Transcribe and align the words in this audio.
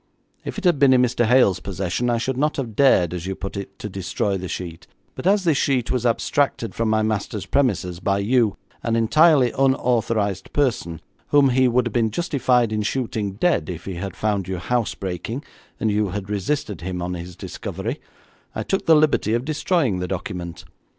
If 0.43 0.57
it 0.57 0.63
had 0.63 0.79
been 0.79 0.93
in 0.93 1.01
Mr. 1.03 1.27
Hale's 1.27 1.59
possession 1.59 2.09
I 2.09 2.17
should 2.17 2.35
not 2.35 2.57
have 2.57 2.75
dared, 2.75 3.13
as 3.13 3.27
you 3.27 3.35
put 3.35 3.55
it, 3.55 3.77
to 3.77 3.87
destroy 3.87 4.35
the 4.35 4.47
sheet, 4.47 4.87
but 5.13 5.27
as 5.27 5.43
this 5.43 5.59
sheet 5.59 5.91
was 5.91 6.07
abstracted 6.07 6.73
from 6.73 6.89
my 6.89 7.03
master's 7.03 7.45
premises 7.45 7.99
by 7.99 8.17
you, 8.17 8.57
an 8.81 8.95
entirely 8.95 9.51
unauthorised 9.51 10.51
person, 10.53 11.01
whom 11.27 11.49
he 11.49 11.67
would 11.67 11.85
have 11.85 11.93
been 11.93 12.09
justified 12.09 12.71
in 12.71 12.81
shooting 12.81 13.33
dead 13.33 13.69
if 13.69 13.85
he 13.85 13.93
had 13.93 14.15
found 14.15 14.47
you 14.47 14.57
housebreaking 14.57 15.43
and 15.79 15.91
you 15.91 16.07
had 16.07 16.31
resisted 16.31 16.81
him 16.81 16.99
on 17.03 17.13
his 17.13 17.35
discovery, 17.35 18.01
I 18.55 18.63
took 18.63 18.87
the 18.87 18.95
liberty 18.95 19.35
of 19.35 19.45
destroying 19.45 19.99
the 19.99 20.07
document. 20.07 20.65